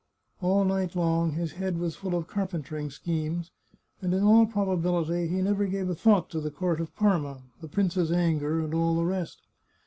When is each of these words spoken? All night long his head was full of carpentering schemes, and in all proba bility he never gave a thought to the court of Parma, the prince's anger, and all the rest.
All 0.41 0.65
night 0.65 0.95
long 0.95 1.33
his 1.33 1.51
head 1.51 1.77
was 1.77 1.95
full 1.95 2.15
of 2.15 2.25
carpentering 2.25 2.89
schemes, 2.89 3.51
and 4.01 4.15
in 4.15 4.23
all 4.23 4.47
proba 4.47 4.81
bility 4.81 5.29
he 5.29 5.43
never 5.43 5.67
gave 5.67 5.91
a 5.91 5.93
thought 5.93 6.27
to 6.31 6.39
the 6.39 6.49
court 6.49 6.81
of 6.81 6.95
Parma, 6.95 7.43
the 7.61 7.67
prince's 7.67 8.11
anger, 8.11 8.61
and 8.61 8.73
all 8.73 8.95
the 8.95 9.05
rest. 9.05 9.43